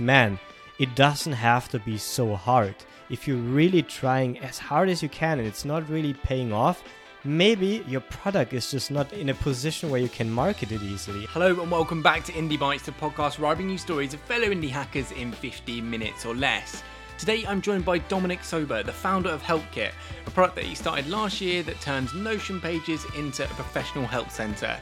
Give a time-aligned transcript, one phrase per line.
[0.00, 0.38] man,
[0.78, 2.74] it doesn't have to be so hard.
[3.10, 6.82] If you're really trying as hard as you can and it's not really paying off,
[7.22, 11.26] maybe your product is just not in a position where you can market it easily.
[11.26, 14.20] Hello and welcome back to Indie Bites, the podcast where I bring you stories of
[14.20, 16.82] fellow indie hackers in 15 minutes or less.
[17.16, 19.92] Today I'm joined by Dominic Sober, the founder of HelpKit,
[20.26, 24.30] a product that he started last year that turns Notion pages into a professional help
[24.30, 24.76] centre,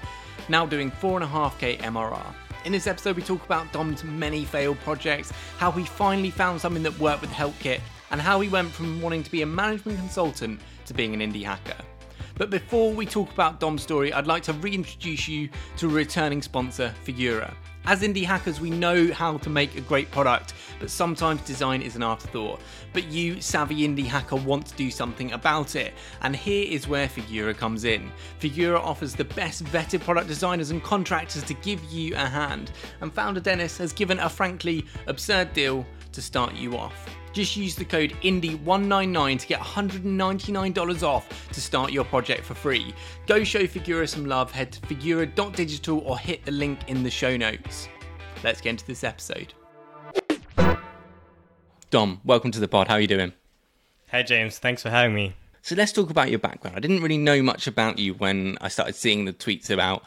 [0.48, 2.34] now doing 4.5k MRR.
[2.64, 6.84] In this episode, we talk about Dom's many failed projects, how he finally found something
[6.84, 7.80] that worked with HelpKit,
[8.12, 11.42] and how he went from wanting to be a management consultant to being an indie
[11.42, 11.82] hacker.
[12.36, 15.48] But before we talk about Dom's story, I'd like to reintroduce you
[15.78, 17.52] to a returning sponsor, Figura.
[17.84, 21.96] As indie hackers, we know how to make a great product, but sometimes design is
[21.96, 22.60] an afterthought.
[22.92, 25.92] But you, savvy indie hacker, want to do something about it.
[26.20, 28.12] And here is where Figura comes in.
[28.38, 32.70] Figura offers the best vetted product designers and contractors to give you a hand.
[33.00, 37.08] And founder Dennis has given a frankly absurd deal to start you off.
[37.32, 42.94] Just use the code INDIE199 to get $199 off to start your project for free.
[43.26, 47.36] Go show Figura some love, head to figura.digital or hit the link in the show
[47.36, 47.88] notes.
[48.44, 49.54] Let's get into this episode.
[51.88, 52.88] Dom, welcome to the pod.
[52.88, 53.32] How are you doing?
[54.08, 55.34] Hey James, thanks for having me.
[55.62, 56.76] So let's talk about your background.
[56.76, 60.02] I didn't really know much about you when I started seeing the tweets about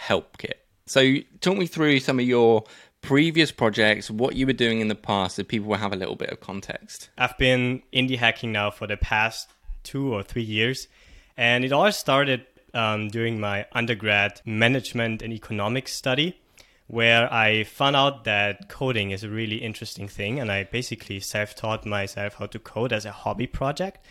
[0.00, 0.52] HelpKit.
[0.86, 2.64] So talk me through some of your
[3.00, 6.16] previous projects, what you were doing in the past, so people will have a little
[6.16, 7.10] bit of context.
[7.16, 9.50] I've been indie hacking now for the past
[9.82, 10.88] two or three years,
[11.36, 16.40] and it all started um, during my undergrad management and economics study,
[16.86, 21.54] where I found out that coding is a really interesting thing, and I basically self
[21.54, 24.04] taught myself how to code as a hobby project.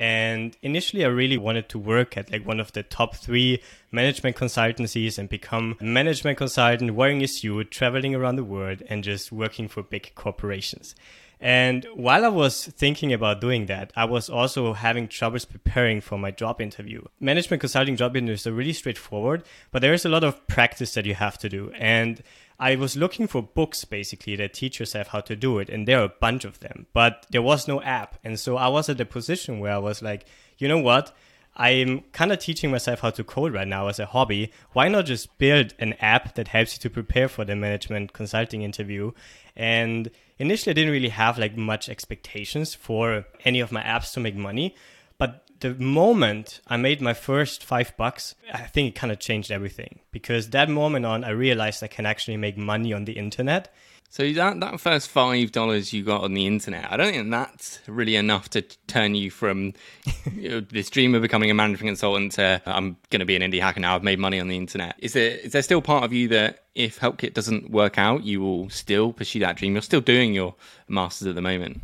[0.00, 3.62] And initially, I really wanted to work at like one of the top three
[3.92, 9.04] management consultancies and become a management consultant, wearing a suit, traveling around the world, and
[9.04, 10.94] just working for big corporations.
[11.38, 16.18] And while I was thinking about doing that, I was also having troubles preparing for
[16.18, 17.02] my job interview.
[17.18, 21.04] Management consulting job interviews are really straightforward, but there is a lot of practice that
[21.04, 21.72] you have to do.
[21.78, 22.22] And
[22.60, 26.00] I was looking for books basically that teach yourself how to do it, and there
[26.00, 28.18] are a bunch of them, but there was no app.
[28.22, 30.26] And so I was at a position where I was like,
[30.58, 31.16] you know what?
[31.56, 34.52] I'm kind of teaching myself how to code right now as a hobby.
[34.72, 38.60] Why not just build an app that helps you to prepare for the management consulting
[38.60, 39.12] interview?
[39.56, 44.20] And initially, I didn't really have like much expectations for any of my apps to
[44.20, 44.76] make money.
[45.18, 49.50] But the moment I made my first five bucks, I think it kind of changed
[49.50, 53.72] everything because that moment on, I realized I can actually make money on the internet.
[54.12, 57.78] So that that first five dollars you got on the internet, I don't think that's
[57.86, 59.72] really enough to turn you from
[60.34, 63.42] you know, this dream of becoming a management consultant to I'm going to be an
[63.42, 63.94] indie hacker now.
[63.94, 64.96] I've made money on the internet.
[64.98, 68.40] Is there is there still part of you that if HelpKit doesn't work out, you
[68.40, 69.74] will still pursue that dream?
[69.74, 70.56] You're still doing your
[70.88, 71.80] masters at the moment.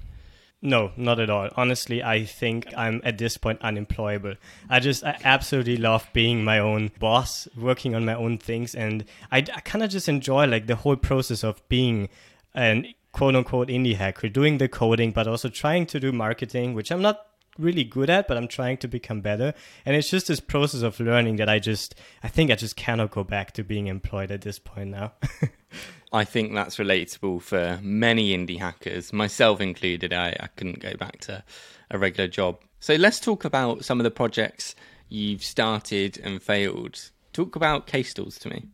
[0.62, 1.50] No, not at all.
[1.55, 4.34] Honestly, I think I'm at this point unemployable.
[4.71, 8.75] I just, I absolutely love being my own boss, working on my own things.
[8.75, 12.09] And I, I kind of just enjoy like the whole process of being
[12.55, 16.91] an quote unquote indie hacker, doing the coding, but also trying to do marketing, which
[16.91, 17.21] I'm not
[17.59, 19.55] really good at, but I'm trying to become better.
[19.84, 23.11] And it's just this process of learning that I just, I think I just cannot
[23.11, 25.12] go back to being employed at this point now.
[26.12, 30.12] I think that's relatable for many indie hackers, myself included.
[30.12, 31.42] I, I couldn't go back to
[31.91, 32.60] a regular job.
[32.81, 34.75] So let's talk about some of the projects
[35.09, 37.10] you've started and failed.
[37.32, 38.66] Talk about KStores to me.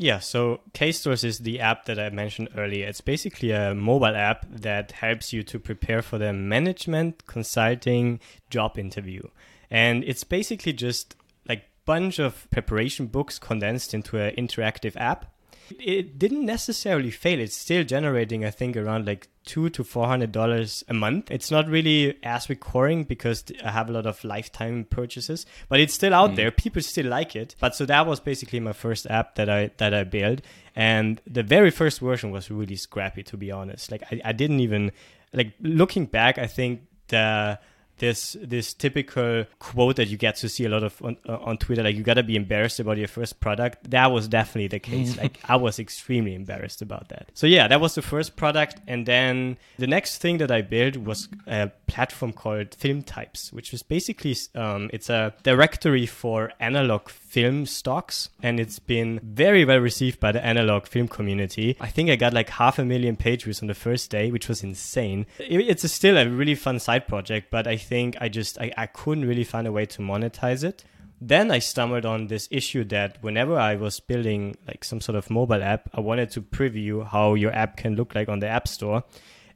[0.00, 2.86] Yeah, so KStores is the app that I mentioned earlier.
[2.86, 8.78] It's basically a mobile app that helps you to prepare for the management consulting job
[8.78, 9.22] interview.
[9.70, 11.16] And it's basically just
[11.48, 15.32] like bunch of preparation books condensed into an interactive app
[15.78, 17.40] it didn't necessarily fail.
[17.40, 21.30] It's still generating, I think, around like two to four hundred dollars a month.
[21.30, 25.94] It's not really as recurring because I have a lot of lifetime purchases, but it's
[25.94, 26.36] still out mm.
[26.36, 26.50] there.
[26.50, 27.54] People still like it.
[27.60, 30.40] But so that was basically my first app that I that I built,
[30.76, 33.90] and the very first version was really scrappy, to be honest.
[33.90, 34.92] Like I, I didn't even
[35.32, 36.38] like looking back.
[36.38, 37.58] I think the
[37.98, 41.58] this this typical quote that you get to see a lot of on, uh, on
[41.58, 43.90] Twitter, like you gotta be embarrassed about your first product.
[43.90, 45.16] That was definitely the case.
[45.16, 47.30] like I was extremely embarrassed about that.
[47.34, 50.96] So yeah, that was the first product, and then the next thing that I built
[50.96, 57.08] was a platform called Film Types, which is basically um, it's a directory for analog
[57.08, 61.76] film stocks, and it's been very well received by the analog film community.
[61.80, 64.48] I think I got like half a million page views on the first day, which
[64.48, 65.26] was insane.
[65.38, 68.86] It's a, still a really fun side project, but I think I just I, I
[68.86, 70.84] couldn't really find a way to monetize it.
[71.20, 75.30] then I stumbled on this issue that whenever I was building like some sort of
[75.30, 78.68] mobile app, I wanted to preview how your app can look like on the App
[78.68, 79.02] Store.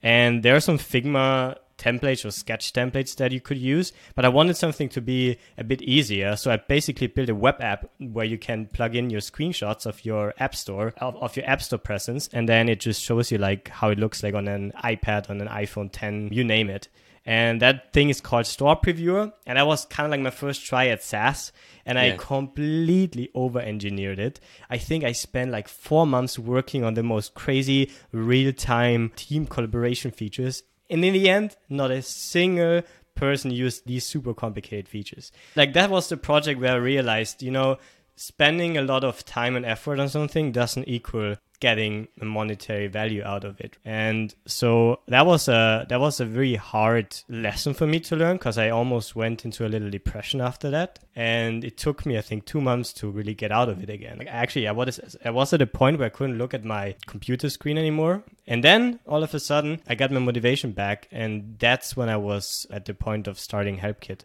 [0.02, 4.28] And there are some Figma templates or sketch templates that you could use, but I
[4.28, 6.36] wanted something to be a bit easier.
[6.36, 10.04] So I basically built a web app where you can plug in your screenshots of
[10.04, 13.38] your app store, of, of your app store presence, and then it just shows you
[13.38, 16.88] like how it looks like on an iPad, on an iPhone 10, you name it.
[17.24, 19.32] And that thing is called Store Previewer.
[19.46, 21.52] And that was kind of like my first try at SaaS.
[21.86, 24.40] And I completely over engineered it.
[24.70, 29.46] I think I spent like four months working on the most crazy real time team
[29.46, 32.82] collaboration features and in the end, not a single
[33.14, 35.32] person used these super complicated features.
[35.56, 37.78] Like that was the project where I realized, you know,
[38.16, 43.22] spending a lot of time and effort on something doesn't equal getting a monetary value
[43.22, 43.78] out of it.
[43.84, 48.36] And so that was a that was a very hard lesson for me to learn
[48.36, 50.98] because I almost went into a little depression after that.
[51.14, 54.18] And it took me I think 2 months to really get out of it again.
[54.18, 56.96] Like actually I was I was at a point where I couldn't look at my
[57.06, 58.24] computer screen anymore.
[58.48, 62.16] And then all of a sudden I got my motivation back and that's when I
[62.16, 64.22] was at the point of starting HelpKit.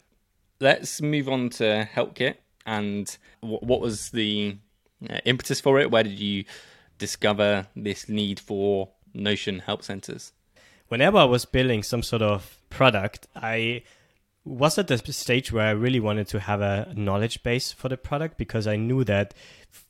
[0.59, 4.57] Let's move on to HelpKit and what was the
[5.09, 5.89] uh, impetus for it?
[5.89, 6.43] Where did you
[6.99, 10.33] discover this need for Notion help centers?
[10.89, 13.83] Whenever I was building some sort of product, I
[14.43, 17.97] was at the stage where I really wanted to have a knowledge base for the
[17.97, 19.33] product because I knew that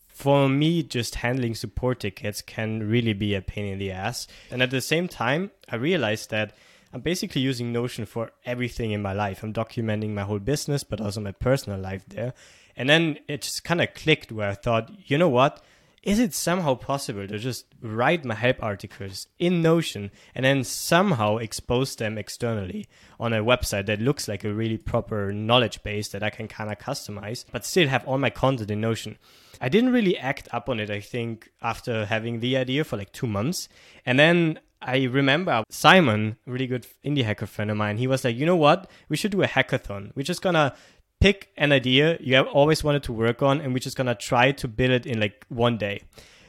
[0.08, 4.28] for me, just handling support tickets can really be a pain in the ass.
[4.50, 6.56] And at the same time, I realized that
[6.94, 9.44] I'm basically using Notion for everything in my life.
[9.44, 12.34] I'm documenting my whole business, but also my personal life there.
[12.76, 15.64] And then it just kind of clicked where I thought, you know what?
[16.08, 21.36] is it somehow possible to just write my help articles in Notion and then somehow
[21.36, 22.88] expose them externally
[23.20, 26.72] on a website that looks like a really proper knowledge base that I can kind
[26.72, 29.18] of customize, but still have all my content in Notion?
[29.60, 33.12] I didn't really act up on it, I think, after having the idea for like
[33.12, 33.68] two months.
[34.06, 38.36] And then I remember Simon, really good indie hacker friend of mine, he was like,
[38.36, 38.90] you know what?
[39.10, 40.12] We should do a hackathon.
[40.16, 40.76] We're just gonna
[41.20, 44.52] pick an idea you have always wanted to work on and we're just gonna try
[44.52, 46.02] to build it in like one day.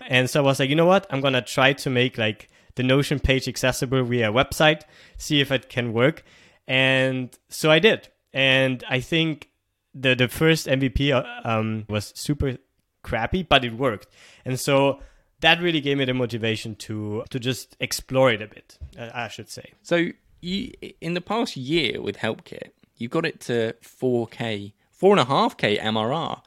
[0.09, 1.07] And so i was like you know what?
[1.11, 4.83] I'm gonna try to make like the notion page accessible via website
[5.17, 6.23] see if it can work.
[6.67, 8.09] And so i did.
[8.33, 9.51] And i think
[9.95, 12.59] the the first mvp uh, um, was super
[13.03, 14.09] crappy but it worked.
[14.45, 15.01] And so
[15.41, 18.79] that really gave me the motivation to to just explore it a bit
[19.15, 20.07] i should say so
[20.41, 26.43] you in the past year with helpkit you got it to 4K, 4.5K MRR.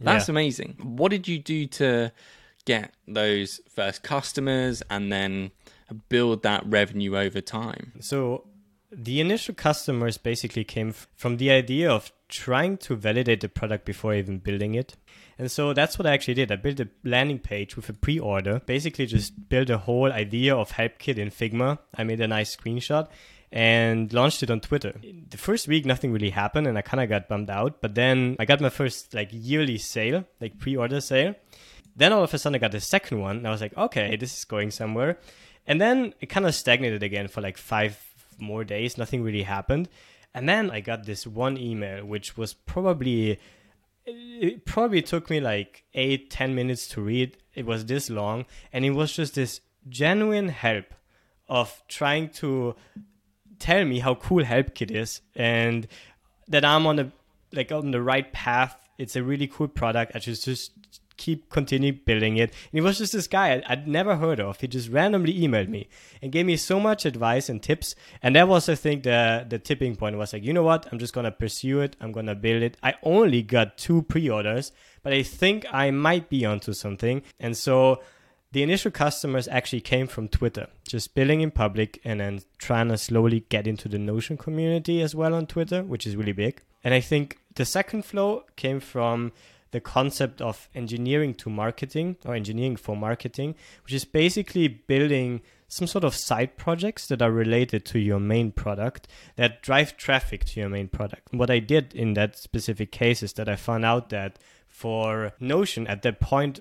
[0.00, 0.32] That's yeah.
[0.32, 0.76] amazing.
[0.82, 2.12] What did you do to
[2.64, 5.52] get those first customers and then
[6.08, 7.92] build that revenue over time?
[8.00, 8.44] So,
[8.94, 14.14] the initial customers basically came from the idea of trying to validate the product before
[14.14, 14.96] even building it.
[15.38, 16.52] And so that's what I actually did.
[16.52, 20.54] I built a landing page with a pre order, basically, just built a whole idea
[20.54, 21.78] of HelpKit in Figma.
[21.94, 23.08] I made a nice screenshot
[23.50, 24.94] and launched it on Twitter.
[25.30, 27.80] The first week, nothing really happened, and I kind of got bummed out.
[27.80, 31.34] But then I got my first like yearly sale, like pre-order sale.
[31.96, 34.16] Then all of a sudden, I got the second one, and I was like, okay,
[34.16, 35.18] this is going somewhere.
[35.66, 37.96] And then it kind of stagnated again for like five
[38.38, 38.98] more days.
[38.98, 39.88] Nothing really happened.
[40.34, 43.38] And then I got this one email, which was probably
[44.04, 47.36] it probably took me like eight ten minutes to read.
[47.54, 50.94] It was this long, and it was just this genuine help
[51.48, 52.74] of trying to
[53.58, 55.86] tell me how cool HelpKit is and
[56.48, 57.12] that I'm on the
[57.52, 58.76] like on the right path.
[58.98, 60.12] It's a really cool product.
[60.14, 60.72] I just just
[61.16, 62.52] keep continue building it.
[62.70, 64.60] And it was just this guy I'd never heard of.
[64.60, 65.88] He just randomly emailed me
[66.20, 67.94] and gave me so much advice and tips.
[68.22, 70.86] And that was I think the the tipping point was like, you know what?
[70.90, 71.96] I'm just gonna pursue it.
[72.00, 72.76] I'm gonna build it.
[72.82, 77.22] I only got two pre-orders, but I think I might be onto something.
[77.40, 78.00] And so
[78.52, 82.98] the initial customers actually came from Twitter, just building in public and then trying to
[82.98, 86.60] slowly get into the Notion community as well on Twitter, which is really big.
[86.84, 89.32] And I think the second flow came from
[89.72, 95.86] the concept of engineering to marketing or engineering for marketing, which is basically building some
[95.86, 100.60] sort of side projects that are related to your main product that drive traffic to
[100.60, 101.32] your main product.
[101.32, 104.38] What I did in that specific case is that I found out that
[104.68, 106.60] for Notion at that point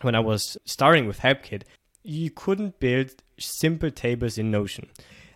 [0.00, 1.62] when I was starting with HelpKit,
[2.02, 4.88] you couldn't build simple tables in Notion.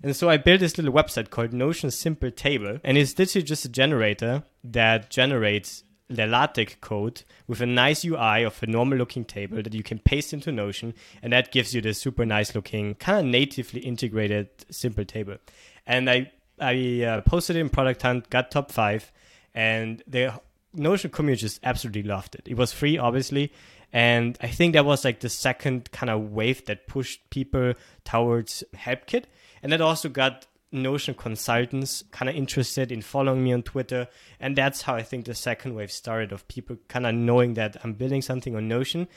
[0.02, 3.64] And so I built this little website called Notion Simple Table, and it's literally just
[3.64, 9.24] a generator that generates the LaTeX code with a nice UI of a normal looking
[9.24, 12.94] table that you can paste into Notion, and that gives you this super nice looking,
[12.94, 15.36] kind of natively integrated simple table.
[15.86, 19.12] And I I uh, posted it in Product Hunt, got top five,
[19.54, 20.40] and the
[20.72, 22.42] Notion community just absolutely loved it.
[22.46, 23.52] It was free, obviously.
[23.92, 28.62] And I think that was like the second kind of wave that pushed people towards
[28.74, 29.24] HelpKit.
[29.62, 30.46] And that also got
[30.76, 34.08] Notion consultants kind of interested in following me on Twitter.
[34.38, 37.76] And that's how I think the second wave started of people kind of knowing that
[37.82, 39.08] I'm building something on Notion.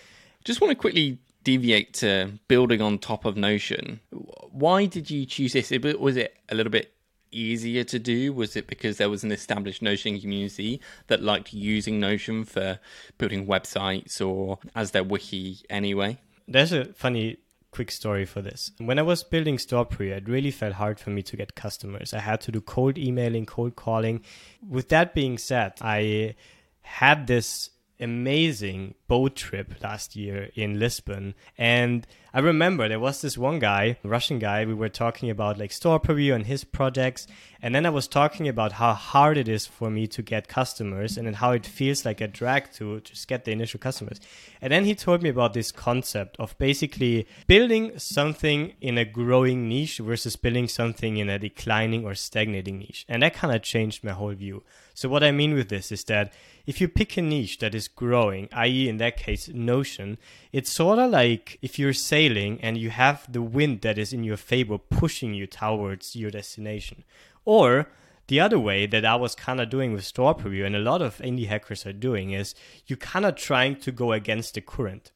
[0.44, 4.00] Just want to quickly deviate to building on top of Notion.
[4.12, 5.72] Why did you choose this?
[5.72, 6.94] Was it a little bit
[7.32, 8.34] easier to do?
[8.34, 12.80] Was it because there was an established Notion community that liked using Notion for
[13.18, 16.18] building websites or as their wiki anyway?
[16.48, 17.38] There's a funny
[17.72, 18.72] quick story for this.
[18.78, 22.14] When I was building StorePreview, it really felt hard for me to get customers.
[22.14, 24.24] I had to do cold emailing, cold calling.
[24.68, 26.36] With that being said, I
[26.82, 31.34] had this amazing boat trip last year in Lisbon.
[31.58, 35.72] And I remember there was this one guy, Russian guy, we were talking about like
[35.72, 37.26] StorePreview and his projects.
[37.60, 41.18] And then I was talking about how hard it is for me to get customers
[41.18, 44.22] and how it feels like a drag to just get the initial customers.
[44.62, 49.68] And then he told me about this concept of basically building something in a growing
[49.68, 53.06] niche versus building something in a declining or stagnating niche.
[53.10, 54.64] And that kind of changed my whole view.
[54.94, 56.32] So what I mean with this is that
[56.68, 60.18] if you pick a niche that is growing, i.e., in that case, Notion,
[60.54, 64.24] it's sort of like if you're sailing and you have the wind that is in
[64.24, 67.04] your favor pushing you towards your destination.
[67.44, 67.90] Or
[68.28, 71.02] the other way that I was kind of doing with Store Preview and a lot
[71.02, 72.54] of indie hackers are doing, is
[72.86, 75.12] you kind of trying to go against the current.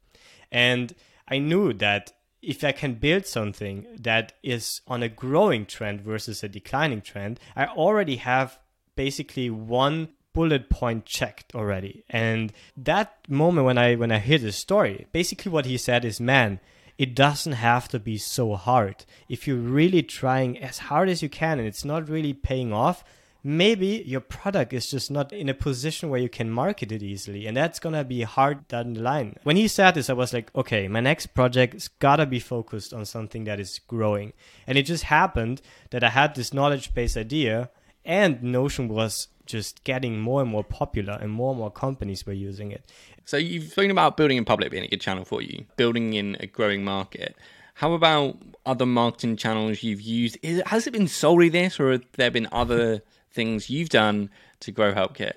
[0.51, 0.95] And
[1.27, 6.43] I knew that if I can build something that is on a growing trend versus
[6.43, 8.59] a declining trend, I already have
[8.95, 12.03] basically one bullet point checked already.
[12.09, 16.19] And that moment when I when I hear the story, basically what he said is,
[16.19, 16.59] man,
[16.97, 19.05] it doesn't have to be so hard.
[19.29, 23.03] If you're really trying as hard as you can and it's not really paying off,
[23.43, 27.45] maybe your product is just not in a position where you can market it easily.
[27.47, 29.37] And that's going to be hard down the line.
[29.43, 32.93] When he said this, I was like, okay, my next project's got to be focused
[32.93, 34.33] on something that is growing.
[34.67, 37.69] And it just happened that I had this knowledge based idea
[38.05, 42.33] and Notion was just getting more and more popular and more and more companies were
[42.33, 42.89] using it.
[43.25, 46.37] So you've spoken about building in public being a good channel for you, building in
[46.39, 47.35] a growing market.
[47.75, 50.37] How about other marketing channels you've used?
[50.41, 54.29] It, has it been solely this, or have there been other things you've done
[54.61, 55.33] to grow HelpKit?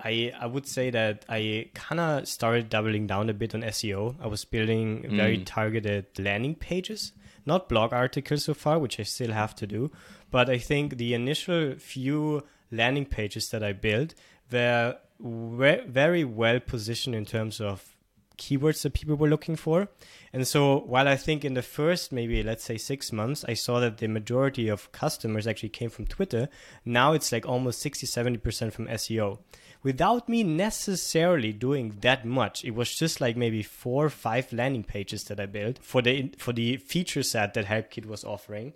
[0.00, 4.14] I, I would say that I kind of started doubling down a bit on SEO.
[4.20, 5.44] I was building very mm.
[5.44, 7.12] targeted landing pages,
[7.44, 9.90] not blog articles so far, which I still have to do.
[10.30, 14.14] But I think the initial few landing pages that I built
[14.50, 17.96] were very well positioned in terms of
[18.38, 19.88] keywords that people were looking for.
[20.32, 23.80] And so while I think in the first maybe let's say 6 months I saw
[23.80, 26.48] that the majority of customers actually came from Twitter,
[26.84, 29.40] now it's like almost 60 70% from SEO.
[29.82, 34.84] Without me necessarily doing that much, it was just like maybe 4 or 5 landing
[34.84, 38.72] pages that I built for the for the feature set that HelpKit was offering.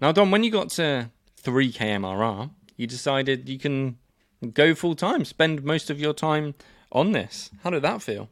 [0.00, 3.98] Now Dom, when you got to 3k MRR, you decided you can
[4.54, 6.54] go full time, spend most of your time
[6.90, 7.50] on this.
[7.62, 8.30] How did that feel?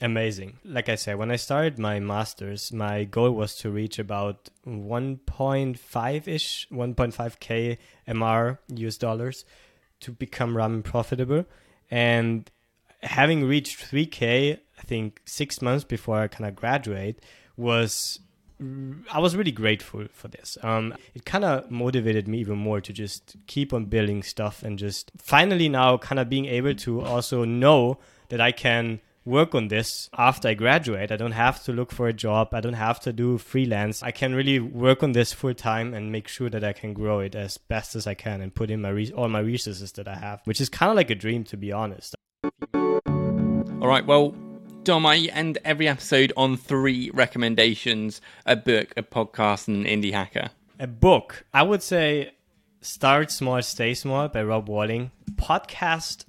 [0.00, 0.58] Amazing.
[0.64, 6.28] Like I said, when I started my masters, my goal was to reach about 1.5
[6.28, 9.44] ish, 1.5k MR US dollars
[10.00, 11.46] to become ramen profitable.
[11.90, 12.50] And
[13.02, 17.20] having reached 3k, I think six months before I kind of graduate,
[17.56, 18.20] was
[19.10, 20.56] I was really grateful for this.
[20.62, 24.78] Um, it kind of motivated me even more to just keep on building stuff and
[24.78, 29.68] just finally now kind of being able to also know that I can work on
[29.68, 31.12] this after I graduate.
[31.12, 32.48] I don't have to look for a job.
[32.52, 34.02] I don't have to do freelance.
[34.02, 37.20] I can really work on this full time and make sure that I can grow
[37.20, 40.08] it as best as I can and put in my re- all my resources that
[40.08, 42.14] I have, which is kind of like a dream to be honest.
[42.74, 44.34] All right, well,
[44.84, 50.12] Dom, I end every episode on three recommendations a book, a podcast, and an indie
[50.12, 50.50] hacker.
[50.80, 51.44] A book.
[51.54, 52.32] I would say
[52.80, 55.12] Start Small, Stay Small by Rob Walling.
[55.36, 56.24] Podcast.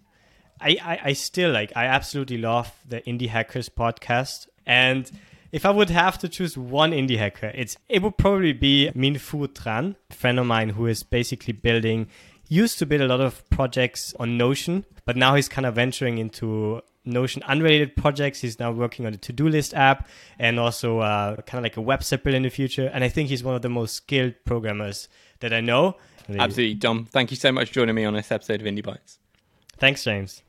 [0.62, 4.48] I, I, I still like, I absolutely love the Indie Hackers podcast.
[4.68, 5.10] And
[5.52, 9.16] if I would have to choose one indie hacker, it's it would probably be Minh
[9.16, 12.08] Phuc Tran, a friend of mine who is basically building
[12.50, 16.20] used to build a lot of projects on Notion, but now he's kind of venturing
[16.20, 18.42] into Notion unrelated projects.
[18.42, 20.08] He's now working on a to do list app
[20.40, 22.90] and also uh, kind of like a website build in the future.
[22.94, 25.98] And I think he's one of the most skilled programmers that I know.
[26.30, 27.06] Absolutely, Dom.
[27.06, 29.20] Thank you so much for joining me on this episode of Indie Bites.
[29.78, 30.42] Thanks, James.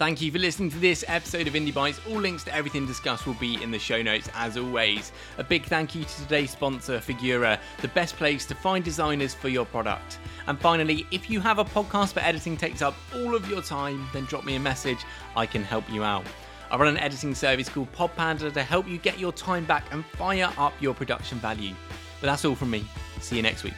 [0.00, 2.00] Thank you for listening to this episode of Indie Bites.
[2.08, 5.12] All links to everything discussed will be in the show notes as always.
[5.36, 9.50] A big thank you to today's sponsor, Figura, the best place to find designers for
[9.50, 10.18] your product.
[10.46, 14.08] And finally, if you have a podcast but editing takes up all of your time,
[14.14, 15.04] then drop me a message.
[15.36, 16.24] I can help you out.
[16.70, 20.02] I run an editing service called PodPanda to help you get your time back and
[20.16, 21.74] fire up your production value.
[22.22, 22.86] But that's all from me.
[23.20, 23.74] See you next week.